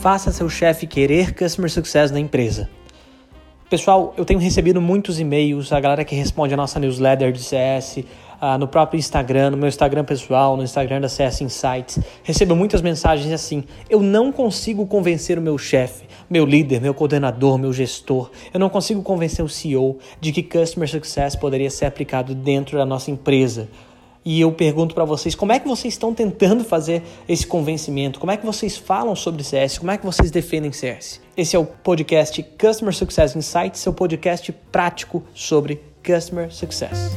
[0.00, 2.70] faça seu chefe querer Customer Success na empresa.
[3.68, 7.98] Pessoal, eu tenho recebido muitos e-mails, a galera que responde a nossa newsletter de CS,
[7.98, 11.98] uh, no próprio Instagram, no meu Instagram pessoal, no Instagram da CS Insights.
[12.22, 17.58] Recebo muitas mensagens assim: eu não consigo convencer o meu chefe, meu líder, meu coordenador,
[17.58, 22.34] meu gestor, eu não consigo convencer o CEO de que Customer Success poderia ser aplicado
[22.34, 23.68] dentro da nossa empresa.
[24.24, 28.20] E eu pergunto para vocês, como é que vocês estão tentando fazer esse convencimento?
[28.20, 29.78] Como é que vocês falam sobre CS?
[29.78, 31.20] Como é que vocês defendem CS?
[31.36, 37.10] Esse é o podcast Customer Success Insights, seu podcast prático sobre Customer Success.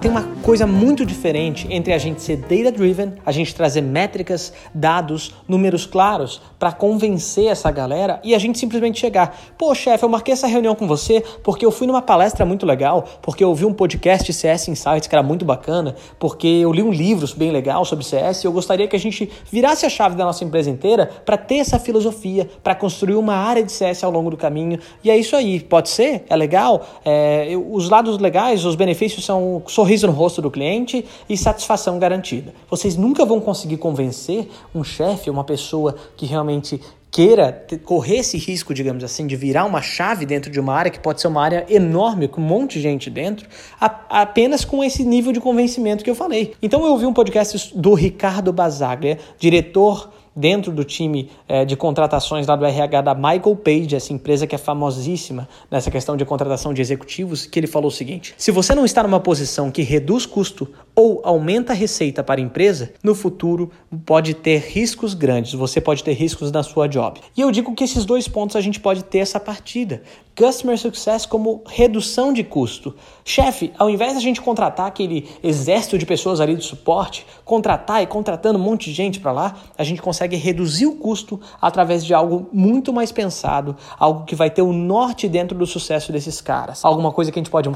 [0.00, 5.34] Tem uma coisa muito diferente entre a gente ser data-driven, a gente trazer métricas, dados,
[5.46, 9.38] números claros para convencer essa galera e a gente simplesmente chegar.
[9.58, 13.04] Pô, chefe, eu marquei essa reunião com você porque eu fui numa palestra muito legal,
[13.20, 16.90] porque eu ouvi um podcast CS Insights que era muito bacana, porque eu li um
[16.90, 20.24] livro bem legal sobre CS e eu gostaria que a gente virasse a chave da
[20.24, 24.30] nossa empresa inteira para ter essa filosofia, para construir uma área de CS ao longo
[24.30, 24.78] do caminho.
[25.04, 26.24] E é isso aí, pode ser?
[26.30, 26.86] É legal?
[27.04, 29.60] É, os lados legais, os benefícios são
[29.90, 32.54] sorriso no rosto do cliente e satisfação garantida.
[32.68, 38.72] Vocês nunca vão conseguir convencer um chefe, uma pessoa que realmente queira correr esse risco,
[38.72, 41.66] digamos assim, de virar uma chave dentro de uma área que pode ser uma área
[41.68, 43.48] enorme, com um monte de gente dentro,
[43.80, 46.54] apenas com esse nível de convencimento que eu falei.
[46.62, 52.46] Então eu ouvi um podcast do Ricardo Basaglia, diretor dentro do time é, de contratações
[52.46, 56.72] lá do RH da Michael Page, essa empresa que é famosíssima nessa questão de contratação
[56.72, 60.26] de executivos, que ele falou o seguinte: se você não está numa posição que reduz
[60.26, 60.68] custo
[61.00, 63.70] ou aumenta a receita para a empresa, no futuro
[64.04, 67.18] pode ter riscos grandes, você pode ter riscos na sua job.
[67.34, 70.02] E eu digo que esses dois pontos a gente pode ter essa partida.
[70.36, 72.94] Customer Success como redução de custo.
[73.24, 78.06] Chefe, ao invés da gente contratar aquele exército de pessoas ali de suporte, contratar e
[78.06, 82.14] contratando um monte de gente para lá, a gente consegue reduzir o custo através de
[82.14, 86.84] algo muito mais pensado, algo que vai ter o norte dentro do sucesso desses caras.
[86.84, 87.68] Alguma coisa que a gente pode,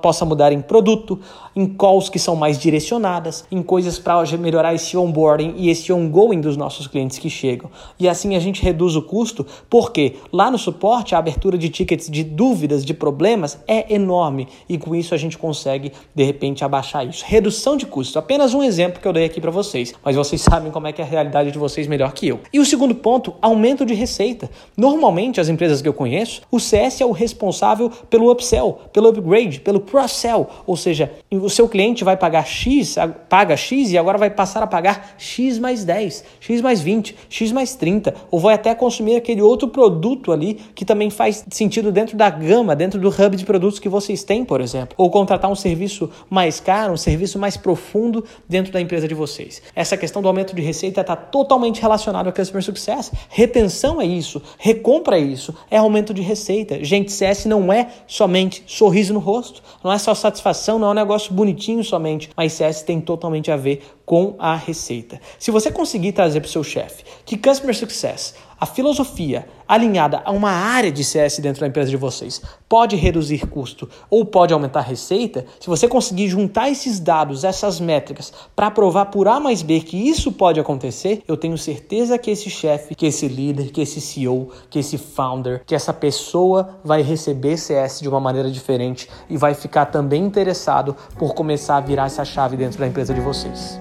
[0.00, 1.20] possa mudar em produto,
[1.56, 6.40] em calls que são mais direcionadas, em coisas para melhorar esse onboarding e esse ongoing
[6.40, 7.70] dos nossos clientes que chegam.
[8.00, 12.08] E assim a gente reduz o custo, porque lá no suporte a abertura de tickets
[12.10, 17.06] de dúvidas, de problemas é enorme e com isso a gente consegue de repente abaixar
[17.06, 17.22] isso.
[17.26, 20.72] Redução de custos, apenas um exemplo que eu dei aqui para vocês, mas vocês sabem
[20.72, 22.40] como é que é a realidade de vocês melhor que eu.
[22.52, 24.50] E o segundo ponto, aumento de receita.
[24.74, 29.60] Normalmente as empresas que eu conheço, o CS é o responsável pelo upsell, pelo upgrade,
[29.60, 32.96] pelo cross-sell, ou seja, o seu cliente vai pagar X,
[33.28, 37.52] paga X e agora vai passar a pagar X mais 10, X mais 20, X
[37.52, 42.16] mais 30, ou vai até consumir aquele outro produto ali que também faz sentido dentro
[42.16, 45.54] da gama, dentro do hub de produtos que vocês têm, por exemplo, ou contratar um
[45.54, 49.60] serviço mais caro, um serviço mais profundo dentro da empresa de vocês.
[49.74, 53.10] Essa questão do aumento de receita está totalmente relacionada ao Customer Success.
[53.28, 56.82] Retenção é isso, recompra é isso, é aumento de receita.
[56.84, 60.94] Gente, CS não é somente sorriso no rosto, não é só satisfação, não é um
[60.94, 65.20] negócio bonitinho somente, mas CS tem totalmente a ver com a receita.
[65.38, 70.30] Se você conseguir trazer para o seu chefe que Customer Success a filosofia alinhada a
[70.30, 74.80] uma área de CS dentro da empresa de vocês pode reduzir custo ou pode aumentar
[74.80, 79.80] receita, se você conseguir juntar esses dados, essas métricas, para provar por A mais B
[79.80, 84.00] que isso pode acontecer, eu tenho certeza que esse chefe, que esse líder, que esse
[84.00, 89.36] CEO, que esse founder, que essa pessoa vai receber CS de uma maneira diferente e
[89.36, 93.78] vai ficar também interessado por começar a virar essa chave dentro da empresa de vocês.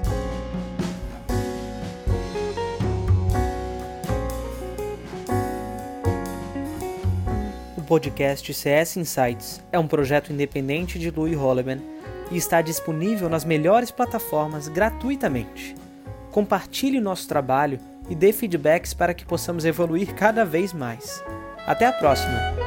[7.94, 11.80] Podcast CS Insights é um projeto independente de Louis Holleman
[12.32, 15.76] e está disponível nas melhores plataformas gratuitamente.
[16.32, 21.24] Compartilhe nosso trabalho e dê feedbacks para que possamos evoluir cada vez mais.
[21.68, 22.63] Até a próxima!